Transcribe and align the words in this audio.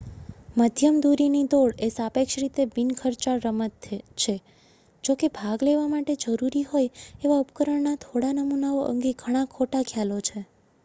મધ્યમ 0.55 0.95
દૂરીની 0.99 1.47
દોડ 1.47 1.81
એ 1.81 1.89
સાપેક્ષ 1.89 2.37
રીતે 2.37 2.63
બિન 2.71 2.93
ખર્ચાળ 2.95 3.43
રમત 3.43 3.89
છે 4.17 4.33
જો 5.03 5.15
કે 5.15 5.29
ભાગ 5.33 5.65
લેવા 5.65 5.83
માટે 5.87 6.15
જરૂરી 6.23 6.63
હોય 6.63 6.89
એવા 7.23 7.37
ઉપકરણના 7.39 7.93
થોડા 8.01 8.31
નમૂનાઓ 8.37 8.81
અંગે 8.87 9.13
ઘણા 9.19 9.45
ખોટા 9.53 9.83
ખ્યાલો 9.83 10.19
છે 10.23 10.43